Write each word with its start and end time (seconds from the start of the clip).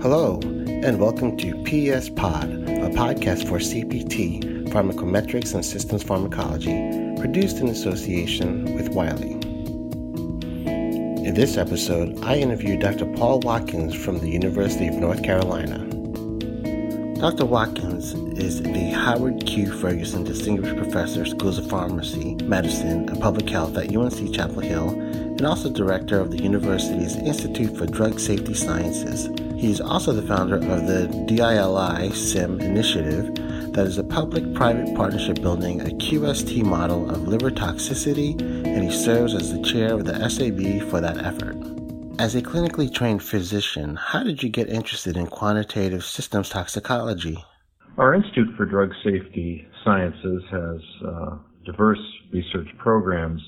Hello, 0.00 0.40
and 0.42 0.98
welcome 0.98 1.36
to 1.36 1.52
PS 1.64 2.08
Pod, 2.08 2.44
a 2.44 2.88
podcast 2.88 3.46
for 3.46 3.58
CPT, 3.58 4.66
Pharmacometrics 4.70 5.52
and 5.52 5.62
Systems 5.62 6.02
Pharmacology, 6.02 6.72
produced 7.20 7.58
in 7.58 7.68
association 7.68 8.74
with 8.76 8.88
Wiley. 8.88 9.32
In 11.26 11.34
this 11.34 11.58
episode, 11.58 12.18
I 12.24 12.36
interview 12.36 12.78
Dr. 12.78 13.04
Paul 13.16 13.40
Watkins 13.40 13.94
from 13.94 14.20
the 14.20 14.30
University 14.30 14.86
of 14.86 14.94
North 14.94 15.22
Carolina. 15.22 15.80
Dr. 17.16 17.44
Watkins 17.44 17.85
is 18.14 18.62
the 18.62 18.90
Howard 18.90 19.46
Q. 19.46 19.72
Ferguson 19.72 20.24
Distinguished 20.24 20.76
Professor, 20.76 21.24
Schools 21.24 21.58
of 21.58 21.68
Pharmacy, 21.68 22.34
Medicine, 22.36 23.08
and 23.08 23.20
Public 23.20 23.48
Health 23.48 23.76
at 23.76 23.94
UNC 23.94 24.34
Chapel 24.34 24.60
Hill, 24.60 24.90
and 24.90 25.44
also 25.44 25.70
director 25.70 26.20
of 26.20 26.30
the 26.30 26.42
university's 26.42 27.16
Institute 27.16 27.76
for 27.76 27.86
Drug 27.86 28.18
Safety 28.18 28.54
Sciences. 28.54 29.28
He 29.60 29.70
is 29.70 29.80
also 29.80 30.12
the 30.12 30.26
founder 30.26 30.56
of 30.56 30.86
the 30.86 31.08
DILIsym 31.26 32.60
initiative, 32.62 33.34
that 33.76 33.86
is 33.86 33.98
a 33.98 34.04
public 34.04 34.54
private 34.54 34.94
partnership 34.96 35.42
building 35.42 35.82
a 35.82 35.94
QST 35.96 36.62
model 36.62 37.10
of 37.10 37.28
liver 37.28 37.50
toxicity, 37.50 38.30
and 38.40 38.82
he 38.82 38.90
serves 38.90 39.34
as 39.34 39.52
the 39.52 39.62
chair 39.62 39.92
of 39.92 40.06
the 40.06 40.14
SAB 40.30 40.88
for 40.90 41.02
that 41.02 41.18
effort. 41.18 41.56
As 42.18 42.34
a 42.34 42.40
clinically 42.40 42.90
trained 42.90 43.22
physician, 43.22 43.96
how 43.96 44.22
did 44.22 44.42
you 44.42 44.48
get 44.48 44.70
interested 44.70 45.18
in 45.18 45.26
quantitative 45.26 46.02
systems 46.04 46.48
toxicology? 46.48 47.44
Our 47.98 48.14
Institute 48.14 48.48
for 48.58 48.66
Drug 48.66 48.90
Safety 49.02 49.66
Sciences 49.82 50.42
has 50.50 50.80
uh, 51.08 51.36
diverse 51.64 51.98
research 52.30 52.68
programs 52.76 53.40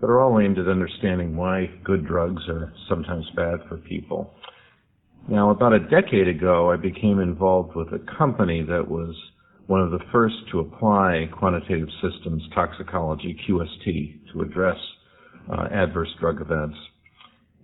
that 0.00 0.08
are 0.08 0.20
all 0.20 0.40
aimed 0.40 0.58
at 0.58 0.66
understanding 0.66 1.36
why 1.36 1.70
good 1.84 2.04
drugs 2.04 2.42
are 2.48 2.72
sometimes 2.88 3.24
bad 3.36 3.60
for 3.68 3.76
people. 3.76 4.34
Now, 5.28 5.50
about 5.50 5.72
a 5.72 5.78
decade 5.78 6.26
ago, 6.26 6.72
I 6.72 6.76
became 6.78 7.20
involved 7.20 7.76
with 7.76 7.92
a 7.92 8.00
company 8.18 8.64
that 8.64 8.88
was 8.88 9.14
one 9.68 9.80
of 9.80 9.92
the 9.92 10.00
first 10.10 10.34
to 10.50 10.58
apply 10.58 11.28
quantitative 11.38 11.88
systems 12.02 12.42
toxicology, 12.56 13.38
QST, 13.48 14.32
to 14.32 14.42
address 14.42 14.78
uh, 15.48 15.68
adverse 15.72 16.10
drug 16.18 16.40
events. 16.40 16.76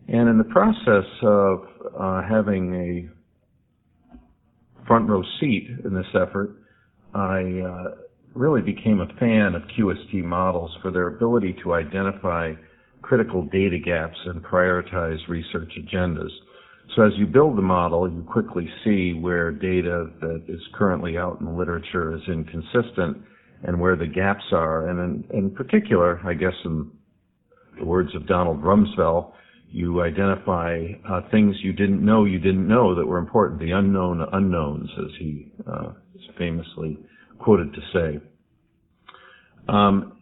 And 0.06 0.28
in 0.28 0.38
the 0.38 0.44
process 0.44 1.04
of 1.20 1.64
uh, 1.98 2.22
having 2.28 2.74
a 2.76 3.17
front 4.88 5.08
row 5.08 5.22
seat 5.38 5.68
in 5.84 5.94
this 5.94 6.06
effort, 6.14 6.56
I 7.14 7.62
uh, 7.64 7.94
really 8.34 8.62
became 8.62 9.00
a 9.00 9.06
fan 9.20 9.54
of 9.54 9.62
QST 9.78 10.24
models 10.24 10.76
for 10.82 10.90
their 10.90 11.08
ability 11.08 11.56
to 11.62 11.74
identify 11.74 12.54
critical 13.02 13.42
data 13.42 13.78
gaps 13.78 14.18
and 14.26 14.42
prioritize 14.42 15.18
research 15.28 15.72
agendas. 15.78 16.30
So 16.96 17.02
as 17.02 17.12
you 17.16 17.26
build 17.26 17.56
the 17.56 17.62
model, 17.62 18.10
you 18.10 18.22
quickly 18.22 18.68
see 18.82 19.12
where 19.12 19.52
data 19.52 20.10
that 20.20 20.44
is 20.48 20.60
currently 20.74 21.16
out 21.16 21.38
in 21.38 21.46
the 21.46 21.52
literature 21.52 22.16
is 22.16 22.22
inconsistent 22.26 23.18
and 23.62 23.78
where 23.78 23.96
the 23.96 24.06
gaps 24.06 24.44
are. 24.52 24.88
And 24.88 25.24
in, 25.30 25.36
in 25.36 25.50
particular, 25.50 26.20
I 26.24 26.34
guess 26.34 26.54
in 26.64 26.90
the 27.78 27.84
words 27.84 28.14
of 28.14 28.26
Donald 28.26 28.62
Rumsfeld, 28.62 29.32
you 29.70 30.02
identify 30.02 30.86
uh, 31.08 31.20
things 31.30 31.56
you 31.62 31.72
didn't 31.72 32.04
know 32.04 32.24
you 32.24 32.38
didn't 32.38 32.66
know 32.66 32.94
that 32.94 33.06
were 33.06 33.18
important, 33.18 33.60
the 33.60 33.72
unknown 33.72 34.26
unknowns, 34.32 34.88
as 34.98 35.10
he 35.18 35.52
uh, 35.66 35.90
is 36.14 36.22
famously 36.38 36.98
quoted 37.38 37.72
to 37.74 37.80
say. 37.92 38.20
Um, 39.68 40.18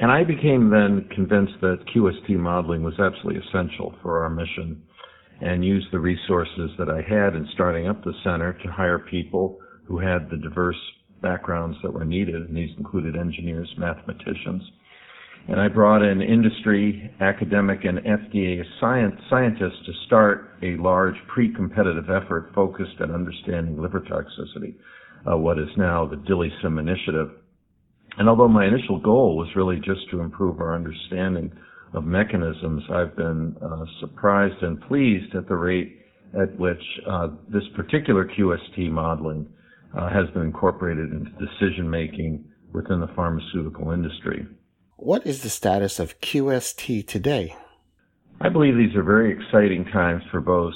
and 0.00 0.10
I 0.10 0.24
became 0.24 0.70
then 0.70 1.08
convinced 1.14 1.54
that 1.60 1.84
QST 1.94 2.30
modeling 2.30 2.82
was 2.82 2.98
absolutely 2.98 3.42
essential 3.46 3.94
for 4.02 4.22
our 4.22 4.30
mission 4.30 4.82
and 5.40 5.64
used 5.64 5.86
the 5.92 5.98
resources 5.98 6.70
that 6.78 6.88
I 6.88 7.02
had 7.02 7.34
in 7.34 7.48
starting 7.54 7.86
up 7.86 8.02
the 8.02 8.12
center 8.24 8.54
to 8.64 8.70
hire 8.70 8.98
people 8.98 9.58
who 9.84 9.98
had 9.98 10.28
the 10.30 10.36
diverse 10.36 10.76
backgrounds 11.22 11.76
that 11.82 11.92
were 11.92 12.04
needed, 12.04 12.34
and 12.34 12.56
these 12.56 12.70
included 12.78 13.16
engineers, 13.16 13.72
mathematicians, 13.76 14.62
and 15.48 15.60
I 15.60 15.68
brought 15.68 16.02
in 16.02 16.22
industry, 16.22 17.10
academic, 17.20 17.84
and 17.84 17.98
FDA 17.98 18.62
science, 18.80 19.14
scientists 19.28 19.84
to 19.86 19.92
start 20.06 20.56
a 20.62 20.76
large 20.76 21.14
pre-competitive 21.28 22.10
effort 22.10 22.52
focused 22.54 23.00
at 23.00 23.10
understanding 23.10 23.80
liver 23.80 24.00
toxicity, 24.00 24.74
uh, 25.30 25.36
what 25.36 25.58
is 25.58 25.68
now 25.76 26.06
the 26.06 26.16
DILIsym 26.16 26.78
initiative. 26.78 27.30
And 28.18 28.28
although 28.28 28.48
my 28.48 28.66
initial 28.66 29.00
goal 29.00 29.36
was 29.36 29.48
really 29.56 29.76
just 29.76 30.08
to 30.10 30.20
improve 30.20 30.60
our 30.60 30.74
understanding 30.74 31.52
of 31.94 32.04
mechanisms, 32.04 32.82
I've 32.92 33.16
been 33.16 33.56
uh, 33.62 33.84
surprised 34.00 34.62
and 34.62 34.80
pleased 34.82 35.34
at 35.34 35.48
the 35.48 35.56
rate 35.56 35.96
at 36.40 36.56
which 36.58 36.82
uh, 37.08 37.28
this 37.48 37.64
particular 37.74 38.24
QST 38.24 38.90
modeling 38.90 39.48
uh, 39.96 40.08
has 40.10 40.30
been 40.32 40.42
incorporated 40.42 41.10
into 41.10 41.30
decision 41.30 41.90
making 41.90 42.44
within 42.72 43.00
the 43.00 43.08
pharmaceutical 43.16 43.90
industry. 43.90 44.46
What 45.02 45.26
is 45.26 45.42
the 45.42 45.48
status 45.48 45.98
of 45.98 46.20
QST 46.20 47.06
today? 47.06 47.56
I 48.38 48.50
believe 48.50 48.76
these 48.76 48.94
are 48.94 49.02
very 49.02 49.32
exciting 49.32 49.86
times 49.86 50.22
for 50.30 50.42
both 50.42 50.74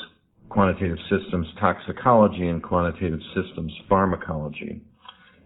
quantitative 0.49 0.97
systems 1.11 1.47
toxicology 1.61 2.49
and 2.49 2.63
quantitative 2.63 3.21
systems 3.35 3.71
pharmacology. 3.87 4.81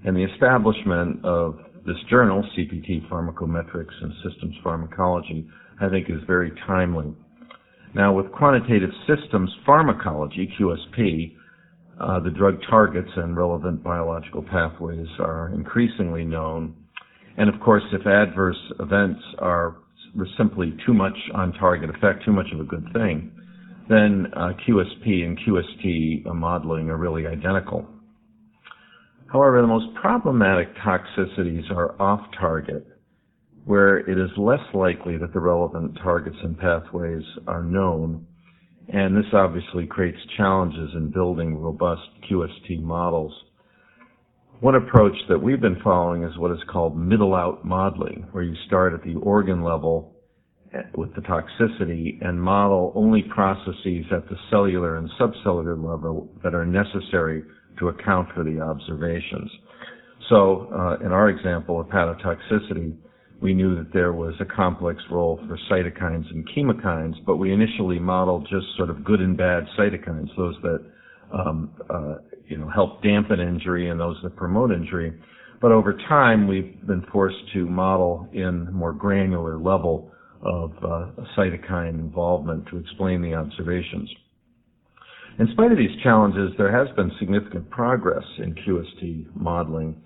And 0.04 0.16
the 0.16 0.22
establishment 0.22 1.24
of 1.24 1.58
this 1.86 1.96
journal, 2.08 2.48
CPT 2.56 3.08
Pharmacometrics 3.08 4.00
and 4.00 4.12
Systems 4.22 4.54
Pharmacology, 4.62 5.48
I 5.80 5.88
think 5.88 6.08
is 6.08 6.22
very 6.28 6.52
timely. 6.64 7.12
Now, 7.96 8.12
with 8.12 8.30
quantitative 8.30 8.90
systems 9.08 9.50
pharmacology, 9.66 10.54
QSP, 10.56 11.34
uh, 11.98 12.20
the 12.20 12.30
drug 12.30 12.60
targets 12.70 13.10
and 13.16 13.36
relevant 13.36 13.82
biological 13.82 14.44
pathways 14.44 15.08
are 15.18 15.50
increasingly 15.52 16.24
known 16.24 16.76
and 17.38 17.48
of 17.48 17.60
course, 17.60 17.84
if 17.92 18.06
adverse 18.06 18.58
events 18.80 19.20
are 19.38 19.76
simply 20.36 20.76
too 20.84 20.92
much 20.92 21.16
on 21.34 21.52
target 21.54 21.88
effect, 21.88 22.24
too 22.24 22.32
much 22.32 22.46
of 22.52 22.60
a 22.60 22.64
good 22.64 22.84
thing, 22.92 23.30
then 23.88 24.26
uh, 24.34 24.50
QSP 24.66 25.24
and 25.24 25.38
QST 25.38 26.26
modeling 26.34 26.90
are 26.90 26.96
really 26.96 27.26
identical. 27.26 27.86
However, 29.32 29.60
the 29.60 29.68
most 29.68 29.94
problematic 29.94 30.74
toxicities 30.76 31.70
are 31.70 32.00
off 32.00 32.20
target, 32.38 32.86
where 33.66 33.98
it 33.98 34.18
is 34.18 34.30
less 34.36 34.60
likely 34.74 35.16
that 35.18 35.32
the 35.32 35.40
relevant 35.40 35.96
targets 36.02 36.36
and 36.42 36.58
pathways 36.58 37.22
are 37.46 37.62
known, 37.62 38.26
and 38.88 39.16
this 39.16 39.30
obviously 39.32 39.86
creates 39.86 40.18
challenges 40.36 40.90
in 40.94 41.12
building 41.12 41.56
robust 41.58 42.02
QST 42.28 42.82
models. 42.82 43.32
One 44.60 44.74
approach 44.74 45.14
that 45.28 45.38
we've 45.38 45.60
been 45.60 45.80
following 45.84 46.24
is 46.24 46.36
what 46.36 46.50
is 46.50 46.58
called 46.68 46.98
middle 46.98 47.32
out 47.32 47.64
modeling, 47.64 48.26
where 48.32 48.42
you 48.42 48.56
start 48.66 48.92
at 48.92 49.04
the 49.04 49.14
organ 49.14 49.62
level 49.62 50.16
with 50.96 51.14
the 51.14 51.20
toxicity 51.20 52.18
and 52.20 52.42
model 52.42 52.92
only 52.96 53.22
processes 53.22 54.04
at 54.10 54.28
the 54.28 54.36
cellular 54.50 54.96
and 54.96 55.08
subcellular 55.18 55.76
level 55.76 56.28
that 56.42 56.56
are 56.56 56.66
necessary 56.66 57.44
to 57.78 57.88
account 57.88 58.28
for 58.34 58.42
the 58.42 58.60
observations. 58.60 59.48
So, 60.28 60.68
uh, 60.74 61.06
in 61.06 61.12
our 61.12 61.28
example 61.28 61.80
of 61.80 61.86
hepatotoxicity, 61.86 62.96
we 63.40 63.54
knew 63.54 63.76
that 63.76 63.92
there 63.92 64.12
was 64.12 64.34
a 64.40 64.44
complex 64.44 65.00
role 65.08 65.38
for 65.46 65.56
cytokines 65.70 66.28
and 66.30 66.46
chemokines, 66.48 67.14
but 67.24 67.36
we 67.36 67.52
initially 67.52 68.00
modeled 68.00 68.48
just 68.50 68.66
sort 68.76 68.90
of 68.90 69.04
good 69.04 69.20
and 69.20 69.36
bad 69.36 69.64
cytokines, 69.78 70.28
those 70.36 70.56
that 70.62 70.84
um, 71.32 71.70
uh, 71.88 72.14
you 72.48 72.58
know, 72.58 72.68
help 72.68 73.02
dampen 73.02 73.40
injury 73.40 73.90
and 73.90 74.00
those 74.00 74.16
that 74.22 74.36
promote 74.36 74.72
injury. 74.72 75.12
But 75.60 75.72
over 75.72 75.92
time, 76.08 76.46
we've 76.46 76.86
been 76.86 77.04
forced 77.12 77.52
to 77.54 77.66
model 77.66 78.28
in 78.32 78.72
more 78.72 78.92
granular 78.92 79.58
level 79.58 80.12
of 80.42 80.72
uh, 80.82 81.10
cytokine 81.36 81.98
involvement 81.98 82.66
to 82.68 82.78
explain 82.78 83.22
the 83.22 83.34
observations. 83.34 84.08
In 85.38 85.48
spite 85.52 85.72
of 85.72 85.78
these 85.78 86.02
challenges, 86.02 86.52
there 86.58 86.72
has 86.72 86.94
been 86.96 87.12
significant 87.18 87.70
progress 87.70 88.24
in 88.38 88.54
QST 88.54 89.36
modeling 89.36 90.00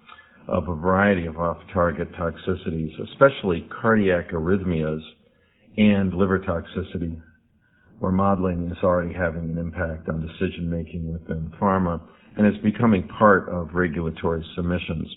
of 0.49 0.69
a 0.69 0.75
variety 0.75 1.27
of 1.27 1.39
off-target 1.39 2.13
toxicities, 2.13 2.91
especially 3.11 3.69
cardiac 3.81 4.31
arrhythmias 4.33 5.01
and 5.77 6.13
liver 6.13 6.39
toxicity, 6.39 7.21
where 7.99 8.13
modeling 8.13 8.71
is 8.71 8.77
already 8.83 9.15
having 9.15 9.45
an 9.45 9.59
impact 9.59 10.09
on 10.09 10.27
decision 10.27 10.69
making 10.69 11.13
within 11.13 11.53
pharma 11.61 12.01
and 12.37 12.47
is 12.47 12.61
becoming 12.63 13.09
part 13.09 13.49
of 13.49 13.75
regulatory 13.75 14.45
submissions. 14.57 15.09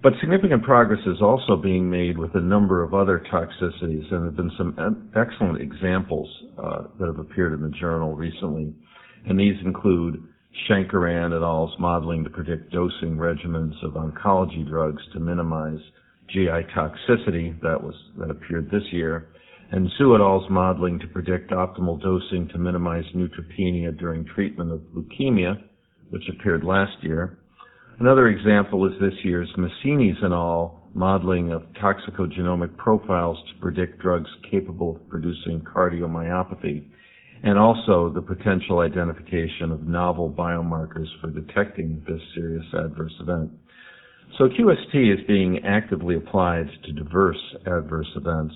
But 0.00 0.12
significant 0.20 0.62
progress 0.62 1.00
is 1.06 1.20
also 1.20 1.56
being 1.56 1.90
made 1.90 2.18
with 2.18 2.34
a 2.34 2.40
number 2.40 2.84
of 2.84 2.94
other 2.94 3.20
toxicities, 3.32 4.10
and 4.12 4.12
there 4.12 4.24
have 4.26 4.36
been 4.36 4.52
some 4.56 5.10
excellent 5.16 5.60
examples 5.60 6.28
uh, 6.56 6.82
that 7.00 7.06
have 7.06 7.18
appeared 7.18 7.52
in 7.52 7.62
the 7.62 7.76
journal 7.76 8.14
recently. 8.14 8.72
And 9.26 9.38
these 9.38 9.56
include 9.64 10.22
Shankaran 10.68 11.36
et 11.36 11.42
al.'s 11.42 11.72
modeling 11.80 12.22
to 12.24 12.30
predict 12.30 12.72
dosing 12.72 13.16
regimens 13.16 13.74
of 13.82 13.94
oncology 13.94 14.66
drugs 14.66 15.02
to 15.12 15.20
minimize 15.20 15.80
GI 16.30 16.66
toxicity 16.76 17.60
that 17.62 17.82
was 17.82 17.94
that 18.18 18.30
appeared 18.30 18.70
this 18.70 18.84
year, 18.92 19.28
and 19.70 19.90
al.'s 20.00 20.50
modeling 20.50 20.98
to 20.98 21.06
predict 21.08 21.50
optimal 21.50 22.00
dosing 22.00 22.48
to 22.48 22.58
minimize 22.58 23.04
neutropenia 23.14 23.96
during 23.98 24.24
treatment 24.24 24.72
of 24.72 24.80
leukemia, 24.94 25.62
which 26.10 26.28
appeared 26.28 26.64
last 26.64 26.96
year. 27.02 27.38
Another 28.00 28.28
example 28.28 28.86
is 28.86 28.98
this 29.00 29.24
year's 29.24 29.52
Massini's 29.56 30.16
et 30.22 30.32
al. 30.32 30.88
modeling 30.94 31.52
of 31.52 31.62
toxicogenomic 31.82 32.76
profiles 32.76 33.36
to 33.48 33.60
predict 33.60 33.98
drugs 34.00 34.30
capable 34.50 34.96
of 34.96 35.08
producing 35.08 35.60
cardiomyopathy, 35.60 36.84
and 37.42 37.58
also 37.58 38.10
the 38.14 38.22
potential 38.22 38.78
identification 38.78 39.70
of 39.70 39.86
novel 39.86 40.30
biomarkers 40.30 41.08
for 41.20 41.30
detecting 41.30 42.02
this 42.08 42.20
serious 42.34 42.64
adverse 42.72 43.14
event. 43.20 43.50
So 44.38 44.48
QST 44.48 45.12
is 45.12 45.26
being 45.26 45.58
actively 45.64 46.16
applied 46.16 46.68
to 46.84 46.92
diverse 46.92 47.56
adverse 47.66 48.10
events. 48.16 48.54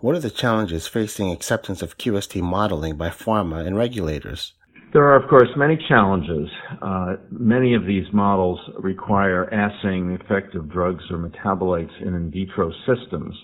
What 0.00 0.16
are 0.16 0.20
the 0.20 0.30
challenges 0.30 0.86
facing 0.86 1.30
acceptance 1.30 1.82
of 1.82 1.98
QST 1.98 2.40
modeling 2.40 2.96
by 2.96 3.10
pharma 3.10 3.66
and 3.66 3.76
regulators? 3.76 4.54
There 4.94 5.04
are, 5.04 5.22
of 5.22 5.28
course, 5.28 5.50
many 5.58 5.78
challenges. 5.88 6.48
Uh, 6.80 7.16
many 7.30 7.74
of 7.74 7.84
these 7.84 8.06
models 8.10 8.58
require 8.78 9.44
assaying 9.44 10.08
the 10.08 10.14
effect 10.14 10.54
of 10.54 10.70
drugs 10.70 11.04
or 11.10 11.18
metabolites 11.18 11.92
in 12.00 12.14
in 12.14 12.30
vitro 12.30 12.72
systems, 12.86 13.34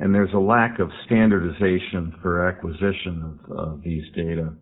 and 0.00 0.12
there's 0.12 0.32
a 0.34 0.38
lack 0.38 0.80
of 0.80 0.90
standardization 1.06 2.12
for 2.20 2.48
acquisition 2.48 3.38
of 3.48 3.56
uh, 3.56 3.76
these 3.84 4.04
data. 4.16 4.52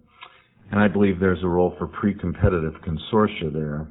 And 0.70 0.78
I 0.78 0.88
believe 0.88 1.18
there's 1.18 1.42
a 1.42 1.48
role 1.48 1.74
for 1.78 1.86
pre-competitive 1.86 2.74
consortia 2.86 3.50
there. 3.50 3.88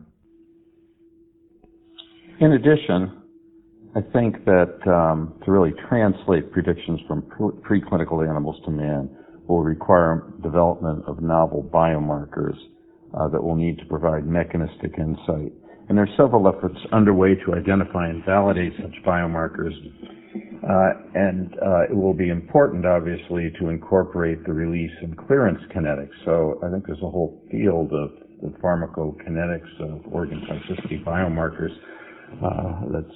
In 2.40 2.54
addition, 2.54 3.19
I 3.96 4.02
think 4.14 4.46
that 4.46 4.78
um, 4.86 5.34
to 5.46 5.52
really 5.52 5.74
translate 5.88 6.52
predictions 6.52 7.00
from 7.08 7.24
preclinical 7.24 8.28
animals 8.28 8.58
to 8.66 8.72
man 8.72 9.10
will 9.48 9.64
require 9.64 10.32
development 10.44 11.04
of 11.08 11.24
novel 11.24 11.68
biomarkers 11.74 12.56
uh, 13.18 13.28
that 13.30 13.44
will 13.44 13.56
need 13.56 13.80
to 13.80 13.86
provide 13.86 14.28
mechanistic 14.28 14.94
insight. 15.00 15.52
And 15.90 15.98
there 15.98 16.06
are 16.06 16.16
several 16.18 16.48
efforts 16.48 16.78
underway 16.92 17.34
to 17.46 17.56
identify 17.56 18.10
and 18.10 18.24
validate 18.24 18.74
such 18.78 18.94
biomarkers. 19.04 19.74
Uh, 20.62 20.90
and 21.16 21.56
uh, 21.56 21.90
it 21.90 21.96
will 21.96 22.14
be 22.14 22.30
important, 22.30 22.86
obviously, 22.86 23.52
to 23.60 23.70
incorporate 23.70 24.46
the 24.46 24.54
release 24.54 24.92
and 25.02 25.18
clearance 25.18 25.60
kinetics. 25.76 26.14
So 26.26 26.60
I 26.64 26.70
think 26.70 26.86
there's 26.86 27.02
a 27.02 27.10
whole 27.10 27.42
field 27.50 27.92
of 27.92 28.12
the 28.44 28.56
pharmacokinetics 28.60 29.82
of 29.82 30.14
organ 30.14 30.46
toxicity 30.46 31.04
biomarkers 31.04 31.76
uh, 32.46 32.82
that's 32.92 33.16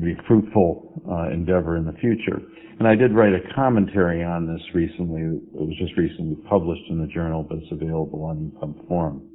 be 0.00 0.14
fruitful 0.26 1.02
uh, 1.10 1.30
endeavor 1.30 1.76
in 1.76 1.84
the 1.84 1.92
future. 1.94 2.40
And 2.78 2.88
I 2.88 2.94
did 2.94 3.14
write 3.14 3.32
a 3.32 3.54
commentary 3.54 4.24
on 4.24 4.46
this 4.46 4.62
recently. 4.74 5.20
It 5.22 5.60
was 5.60 5.76
just 5.78 5.96
recently 5.96 6.36
published 6.48 6.82
in 6.90 7.00
the 7.00 7.06
journal, 7.06 7.44
but 7.48 7.58
it's 7.58 7.72
available 7.72 8.24
on 8.24 8.52
EPUB 8.62 8.88
Forum. 8.88 9.28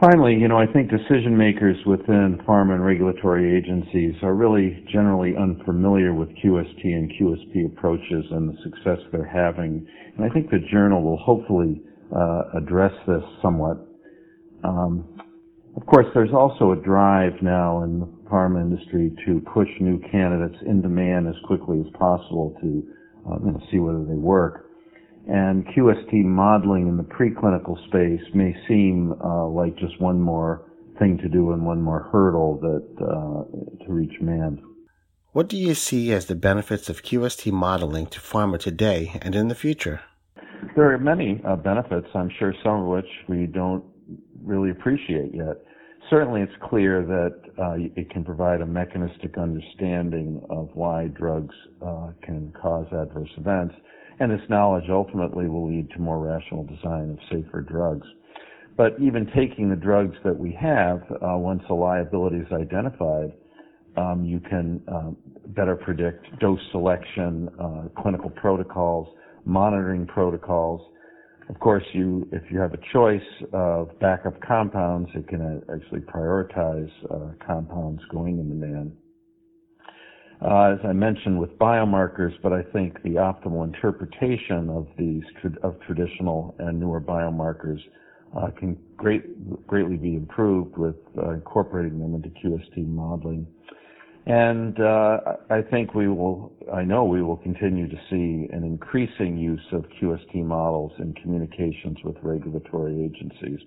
Finally, 0.00 0.34
you 0.34 0.46
know, 0.46 0.56
I 0.56 0.66
think 0.72 0.90
decision 0.90 1.36
makers 1.36 1.76
within 1.84 2.40
pharma 2.46 2.74
and 2.74 2.84
regulatory 2.84 3.58
agencies 3.58 4.14
are 4.22 4.32
really 4.32 4.84
generally 4.92 5.34
unfamiliar 5.36 6.14
with 6.14 6.28
QST 6.38 6.84
and 6.84 7.10
QSP 7.20 7.66
approaches 7.66 8.24
and 8.30 8.48
the 8.48 8.56
success 8.62 8.98
they're 9.10 9.26
having. 9.26 9.84
And 10.16 10.24
I 10.24 10.32
think 10.32 10.50
the 10.50 10.60
journal 10.70 11.02
will 11.02 11.16
hopefully 11.16 11.82
uh, 12.14 12.58
address 12.58 12.92
this 13.08 13.24
somewhat. 13.42 13.78
Um, 14.62 15.18
of 15.78 15.86
course, 15.86 16.06
there's 16.12 16.32
also 16.34 16.72
a 16.72 16.76
drive 16.76 17.34
now 17.40 17.84
in 17.84 18.00
the 18.00 18.06
pharma 18.28 18.60
industry 18.60 19.12
to 19.24 19.40
push 19.54 19.68
new 19.78 20.00
candidates 20.10 20.60
into 20.66 20.88
man 20.88 21.28
as 21.28 21.36
quickly 21.44 21.78
as 21.78 21.86
possible 21.92 22.56
to 22.60 22.82
uh, 23.30 23.38
you 23.38 23.52
know, 23.52 23.60
see 23.70 23.78
whether 23.78 24.04
they 24.04 24.18
work. 24.18 24.66
And 25.28 25.64
QST 25.68 26.24
modeling 26.24 26.88
in 26.88 26.96
the 26.96 27.04
preclinical 27.04 27.76
space 27.86 28.26
may 28.34 28.56
seem 28.66 29.14
uh, 29.22 29.46
like 29.46 29.76
just 29.76 30.00
one 30.00 30.20
more 30.20 30.68
thing 30.98 31.16
to 31.18 31.28
do 31.28 31.52
and 31.52 31.64
one 31.64 31.80
more 31.80 32.08
hurdle 32.10 32.58
that 32.60 33.04
uh, 33.04 33.84
to 33.84 33.92
reach 33.92 34.20
man. 34.20 34.60
What 35.30 35.48
do 35.48 35.56
you 35.56 35.74
see 35.74 36.12
as 36.12 36.26
the 36.26 36.34
benefits 36.34 36.88
of 36.88 37.04
QST 37.04 37.52
modeling 37.52 38.06
to 38.06 38.18
pharma 38.18 38.58
today 38.58 39.12
and 39.22 39.36
in 39.36 39.46
the 39.46 39.54
future? 39.54 40.00
There 40.74 40.92
are 40.92 40.98
many 40.98 41.40
uh, 41.46 41.54
benefits, 41.54 42.08
I'm 42.16 42.30
sure 42.36 42.52
some 42.64 42.80
of 42.80 42.86
which 42.88 43.06
we 43.28 43.46
don't 43.46 43.84
really 44.42 44.70
appreciate 44.70 45.32
yet. 45.32 45.58
Certainly, 46.10 46.42
it's 46.42 46.52
clear 46.70 47.04
that 47.04 47.34
uh, 47.62 47.74
it 47.76 48.08
can 48.10 48.24
provide 48.24 48.62
a 48.62 48.66
mechanistic 48.66 49.36
understanding 49.36 50.40
of 50.48 50.70
why 50.72 51.08
drugs 51.08 51.54
uh, 51.84 52.08
can 52.22 52.50
cause 52.60 52.86
adverse 52.92 53.28
events, 53.36 53.74
and 54.18 54.30
this 54.30 54.40
knowledge 54.48 54.84
ultimately 54.88 55.48
will 55.48 55.68
lead 55.68 55.90
to 55.90 55.98
more 55.98 56.18
rational 56.18 56.64
design 56.64 57.10
of 57.10 57.18
safer 57.30 57.60
drugs. 57.60 58.06
But 58.76 58.92
even 59.00 59.26
taking 59.36 59.68
the 59.68 59.76
drugs 59.76 60.16
that 60.24 60.38
we 60.38 60.56
have, 60.58 61.02
uh, 61.10 61.36
once 61.36 61.62
a 61.68 61.74
liability 61.74 62.38
is 62.38 62.52
identified, 62.52 63.32
um, 63.96 64.24
you 64.24 64.40
can 64.40 64.80
uh, 64.88 65.10
better 65.48 65.76
predict 65.76 66.24
dose 66.38 66.60
selection, 66.70 67.48
uh, 67.60 68.00
clinical 68.00 68.30
protocols, 68.30 69.08
monitoring 69.44 70.06
protocols, 70.06 70.80
of 71.48 71.58
course, 71.60 71.84
you 71.92 72.28
if 72.32 72.42
you 72.50 72.58
have 72.58 72.74
a 72.74 72.80
choice 72.92 73.20
of 73.52 73.98
backup 74.00 74.40
compounds, 74.40 75.08
it 75.14 75.26
can 75.28 75.40
uh, 75.40 75.74
actually 75.74 76.00
prioritize 76.00 76.90
uh, 77.10 77.32
compounds 77.44 78.02
going 78.10 78.38
in 78.38 78.48
the 78.48 78.54
man. 78.54 78.92
Uh, 80.40 80.74
as 80.74 80.78
I 80.84 80.92
mentioned 80.92 81.38
with 81.38 81.58
biomarkers, 81.58 82.32
but 82.42 82.52
I 82.52 82.62
think 82.72 83.02
the 83.02 83.14
optimal 83.14 83.64
interpretation 83.64 84.70
of 84.70 84.86
these 84.96 85.22
of 85.64 85.80
traditional 85.80 86.54
and 86.60 86.78
newer 86.78 87.00
biomarkers 87.00 87.80
uh, 88.36 88.50
can 88.56 88.78
great, 88.96 89.66
greatly 89.66 89.96
be 89.96 90.14
improved 90.14 90.76
with 90.76 90.96
uh, 91.16 91.30
incorporating 91.30 91.98
them 91.98 92.14
into 92.14 92.28
QST 92.28 92.86
modeling. 92.86 93.46
And 94.28 94.78
uh, 94.78 95.20
I 95.48 95.62
think 95.62 95.94
we 95.94 96.06
will, 96.06 96.52
I 96.70 96.82
know 96.82 97.04
we 97.04 97.22
will 97.22 97.38
continue 97.38 97.88
to 97.88 97.96
see 98.10 98.46
an 98.52 98.62
increasing 98.62 99.38
use 99.38 99.64
of 99.72 99.86
QST 99.98 100.44
models 100.44 100.92
in 100.98 101.14
communications 101.14 101.96
with 102.04 102.14
regulatory 102.22 103.02
agencies. 103.02 103.58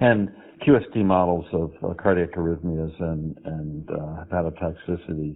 And 0.00 0.30
QST 0.64 1.04
models 1.04 1.46
of 1.52 1.72
uh, 1.82 1.94
cardiac 2.00 2.34
arrhythmias 2.34 2.94
and, 3.02 3.36
and 3.44 3.90
uh, 3.90 4.24
hepatotoxicity 4.32 5.34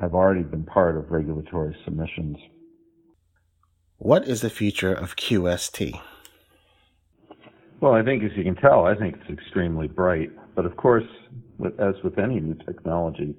have 0.00 0.14
already 0.14 0.42
been 0.42 0.64
part 0.64 0.96
of 0.96 1.10
regulatory 1.10 1.76
submissions. 1.84 2.38
What 3.98 4.26
is 4.26 4.40
the 4.40 4.48
future 4.48 4.94
of 4.94 5.16
QST? 5.16 6.00
Well, 7.82 7.92
I 7.92 8.02
think, 8.02 8.24
as 8.24 8.30
you 8.36 8.42
can 8.42 8.56
tell, 8.56 8.86
I 8.86 8.94
think 8.94 9.16
it's 9.20 9.38
extremely 9.38 9.86
bright. 9.86 10.30
But 10.56 10.64
of 10.64 10.78
course, 10.78 11.04
as 11.78 11.94
with 12.02 12.18
any 12.18 12.40
new 12.40 12.54
technology, 12.66 13.36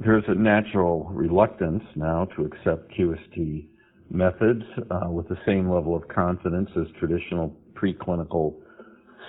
there's 0.00 0.24
a 0.28 0.34
natural 0.34 1.04
reluctance 1.12 1.82
now 1.96 2.26
to 2.36 2.44
accept 2.44 2.92
QST 2.92 3.66
methods 4.10 4.62
uh, 4.90 5.10
with 5.10 5.28
the 5.28 5.38
same 5.46 5.70
level 5.70 5.96
of 5.96 6.06
confidence 6.08 6.68
as 6.76 6.86
traditional 6.98 7.56
preclinical 7.74 8.54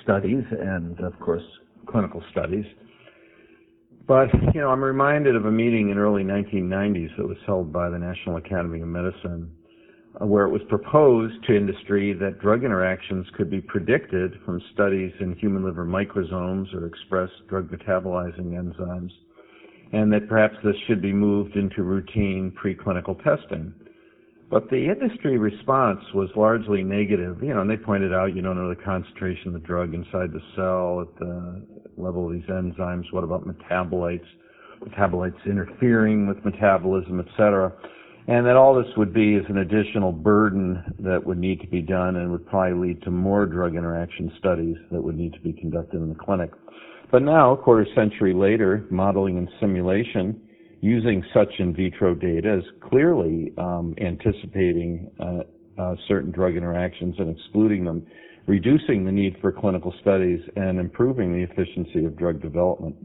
studies 0.04 0.44
and, 0.52 1.00
of 1.00 1.18
course, 1.20 1.44
clinical 1.88 2.22
studies. 2.32 2.66
But, 4.06 4.28
you 4.54 4.62
know, 4.62 4.70
I'm 4.70 4.84
reminded 4.84 5.36
of 5.36 5.46
a 5.46 5.52
meeting 5.52 5.90
in 5.90 5.98
early 5.98 6.24
1990s 6.24 7.16
that 7.18 7.28
was 7.28 7.38
held 7.46 7.72
by 7.72 7.90
the 7.90 7.98
National 7.98 8.38
Academy 8.38 8.82
of 8.82 8.88
Medicine 8.88 9.50
uh, 10.22 10.28
where 10.28 10.46
it 10.46 10.52
was 10.52 10.62
proposed 10.70 11.34
to 11.48 11.56
industry 11.56 12.14
that 12.14 12.40
drug 12.40 12.64
interactions 12.64 13.26
could 13.36 13.50
be 13.50 13.62
predicted 13.62 14.34
from 14.46 14.62
studies 14.74 15.12
in 15.20 15.36
human 15.38 15.64
liver 15.64 15.86
microsomes 15.86 16.72
or 16.76 16.86
expressed 16.86 17.34
drug 17.48 17.70
metabolizing 17.72 18.52
enzymes 18.52 19.12
and 19.94 20.12
that 20.12 20.28
perhaps 20.28 20.56
this 20.64 20.76
should 20.88 21.02
be 21.02 21.14
moved 21.14 21.56
into 21.56 21.84
routine 21.84 22.52
preclinical 22.62 23.16
testing. 23.24 23.72
But 24.50 24.70
the 24.70 24.90
industry 24.90 25.38
response 25.38 26.02
was 26.14 26.30
largely 26.36 26.84
negative. 26.84 27.42
You 27.42 27.54
know, 27.54 27.62
and 27.62 27.70
they 27.70 27.78
pointed 27.78 28.14
out 28.14 28.36
you 28.36 28.42
don't 28.42 28.58
know 28.58 28.70
the 28.70 28.84
concentration 28.84 29.48
of 29.48 29.54
the 29.54 29.68
drug 29.68 29.94
inside 29.94 30.34
the 30.34 30.42
cell 30.56 31.02
at 31.02 31.20
the 31.20 31.66
level 31.96 32.28
of 32.28 32.34
these 32.34 32.50
enzymes. 32.50 33.12
What 33.12 33.24
about 33.24 33.48
metabolites? 33.48 34.26
Metabolites 34.84 35.46
interfering 35.46 36.28
with 36.28 36.44
metabolism, 36.44 37.20
et 37.20 37.28
cetera. 37.38 37.72
And 38.28 38.46
that 38.46 38.56
all 38.56 38.74
this 38.74 38.92
would 38.96 39.14
be 39.14 39.36
is 39.36 39.46
an 39.50 39.58
additional 39.58 40.12
burden 40.12 40.84
that 41.00 41.26
would 41.26 41.38
need 41.38 41.60
to 41.62 41.68
be 41.68 41.82
done 41.82 42.16
and 42.16 42.32
would 42.32 42.48
probably 42.48 42.90
lead 42.90 43.02
to 43.04 43.12
more 43.12 43.46
drug 43.46 43.76
interaction 43.76 44.32
studies 44.40 44.78
that 44.92 45.02
would 45.02 45.18
need 45.18 45.34
to 45.34 45.40
be 45.40 45.54
conducted 45.54 45.98
in 45.98 46.10
the 46.10 46.16
clinic. 46.16 46.52
But 47.12 47.22
now, 47.22 47.54
a 47.54 47.58
quarter 47.58 47.86
century 47.96 48.34
later, 48.34 48.86
modeling 48.90 49.38
and 49.38 49.50
simulation 49.60 50.42
using 50.82 51.24
such 51.34 51.48
in 51.60 51.74
vitro 51.74 52.14
data 52.14 52.58
is 52.58 52.64
clearly 52.82 53.54
um, 53.58 53.96
anticipating 54.02 55.10
uh, 55.20 55.82
uh, 55.82 55.96
certain 56.08 56.32
drug 56.32 56.56
interactions 56.56 57.16
and 57.20 57.38
excluding 57.38 57.86
them, 57.86 58.06
reducing 58.48 59.06
the 59.06 59.12
need 59.12 59.38
for 59.40 59.52
clinical 59.52 59.94
studies 60.02 60.42
and 60.56 60.80
improving 60.80 61.34
the 61.34 61.42
efficiency 61.42 62.06
of 62.06 62.18
drug 62.18 62.42
development. 62.42 62.96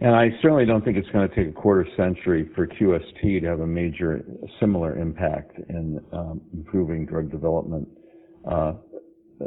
And 0.00 0.16
I 0.16 0.30
certainly 0.42 0.66
don't 0.66 0.84
think 0.84 0.96
it's 0.96 1.08
going 1.10 1.28
to 1.28 1.34
take 1.34 1.46
a 1.46 1.52
quarter 1.52 1.86
century 1.96 2.50
for 2.56 2.66
QST 2.66 3.40
to 3.42 3.46
have 3.46 3.60
a 3.60 3.66
major 3.66 4.24
similar 4.58 4.98
impact 4.98 5.56
in 5.68 6.00
um, 6.12 6.40
improving 6.52 7.06
drug 7.06 7.30
development 7.30 7.86
uh, 8.50 8.72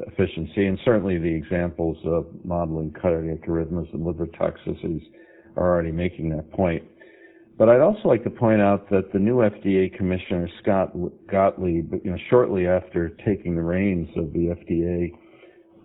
efficiency. 0.08 0.66
And 0.68 0.80
certainly 0.84 1.18
the 1.18 1.34
examples 1.34 1.98
of 2.06 2.28
modeling 2.44 2.92
cardiac 2.92 3.48
arrhythmias 3.48 3.94
and 3.94 4.06
liver 4.06 4.28
toxicities 4.28 5.04
are 5.56 5.68
already 5.68 5.92
making 5.92 6.30
that 6.30 6.52
point. 6.52 6.84
But 7.58 7.70
I'd 7.70 7.80
also 7.80 8.10
like 8.10 8.24
to 8.26 8.30
point 8.30 8.62
out 8.62 8.90
that 8.90 9.14
the 9.14 9.20
new 9.20 9.38
FDA 9.38 9.96
Commissioner 9.96 10.50
Scott 10.62 10.92
Gottlieb, 11.32 11.94
you 12.04 12.12
know, 12.12 12.18
shortly 12.30 12.68
after 12.68 13.10
taking 13.26 13.56
the 13.56 13.62
reins 13.62 14.10
of 14.18 14.34
the 14.34 14.54
FDA, 14.56 15.12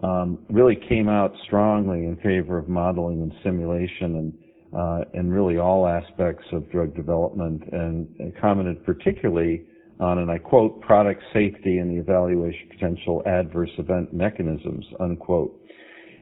um, 0.02 0.38
really 0.48 0.76
came 0.88 1.08
out 1.08 1.32
strongly 1.44 2.06
in 2.06 2.16
favor 2.16 2.58
of 2.58 2.68
modeling 2.68 3.22
and 3.22 3.32
simulation 3.44 4.16
and 4.16 4.32
uh, 4.76 5.04
in 5.14 5.30
really 5.30 5.58
all 5.58 5.86
aspects 5.86 6.44
of 6.52 6.70
drug 6.70 6.94
development, 6.94 7.62
and, 7.72 8.08
and 8.18 8.32
commented 8.40 8.84
particularly 8.84 9.64
on, 10.00 10.18
and 10.18 10.30
I 10.30 10.38
quote, 10.38 10.80
product 10.80 11.22
safety 11.32 11.78
and 11.78 11.90
the 11.90 12.00
evaluation 12.00 12.68
potential 12.70 13.22
adverse 13.26 13.70
event 13.78 14.12
mechanisms, 14.12 14.84
unquote. 14.98 15.56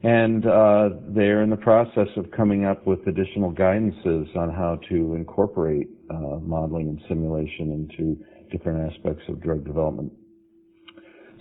And 0.03 0.47
uh, 0.47 0.91
they're 1.09 1.43
in 1.43 1.51
the 1.51 1.57
process 1.57 2.09
of 2.17 2.31
coming 2.31 2.65
up 2.65 2.87
with 2.87 3.01
additional 3.07 3.53
guidances 3.53 4.35
on 4.37 4.51
how 4.51 4.79
to 4.89 5.15
incorporate 5.15 5.89
uh, 6.11 6.39
modeling 6.41 6.89
and 6.89 7.01
simulation 7.09 7.73
into 7.73 8.17
different 8.51 8.93
aspects 8.93 9.23
of 9.29 9.43
drug 9.43 9.65
development. 9.65 10.13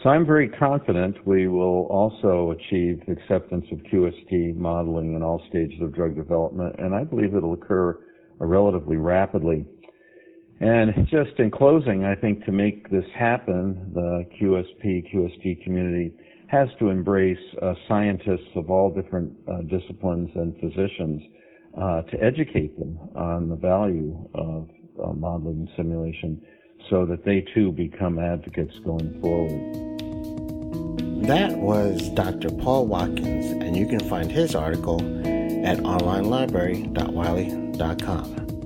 So 0.03 0.09
I'm 0.09 0.25
very 0.25 0.47
confident 0.47 1.15
we 1.25 1.47
will 1.47 1.87
also 1.87 2.51
achieve 2.51 3.01
acceptance 3.07 3.65
of 3.71 3.79
QST 3.79 4.55
modeling 4.55 5.15
in 5.15 5.23
all 5.23 5.41
stages 5.49 5.81
of 5.81 5.93
drug 5.93 6.15
development, 6.15 6.75
and 6.77 6.93
I 6.93 7.03
believe 7.03 7.33
it'll 7.33 7.53
occur 7.53 7.99
relatively 8.39 8.97
rapidly. 8.97 9.65
And 10.59 11.07
just 11.07 11.37
in 11.37 11.51
closing, 11.51 12.03
I 12.03 12.15
think 12.15 12.43
to 12.45 12.51
make 12.51 12.89
this 12.89 13.05
happen, 13.17 13.91
the 13.93 14.25
QSP, 14.41 15.13
QST 15.13 15.63
community 15.63 16.13
has 16.47 16.67
to 16.79 16.89
embrace 16.89 17.37
uh, 17.61 17.75
scientists 17.87 18.49
of 18.55 18.71
all 18.71 18.89
different 18.89 19.33
uh, 19.47 19.61
disciplines 19.63 20.29
and 20.35 20.55
physicians 20.59 21.21
uh, 21.79 22.01
to 22.03 22.23
educate 22.23 22.79
them 22.79 22.97
on 23.15 23.49
the 23.49 23.55
value 23.55 24.17
of 24.33 24.69
uh, 25.03 25.13
modeling 25.13 25.59
and 25.59 25.69
simulation 25.75 26.41
so 26.89 27.05
that 27.05 27.23
they 27.23 27.41
too 27.53 27.71
become 27.71 28.17
advocates 28.17 28.79
going 28.79 29.21
forward. 29.21 29.87
That 31.27 31.57
was 31.57 32.09
Dr. 32.09 32.49
Paul 32.49 32.87
Watkins, 32.87 33.51
and 33.51 33.75
you 33.75 33.85
can 33.85 33.99
find 33.99 34.31
his 34.31 34.55
article 34.55 35.01
at 35.65 35.79
onlinelibrary.wiley.com. 35.79 38.56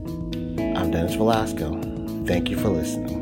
I'm 0.81 0.89
Dennis 0.89 1.13
Velasco. 1.13 1.79
Thank 2.25 2.50
you 2.50 2.57
for 2.57 2.69
listening. 2.69 3.20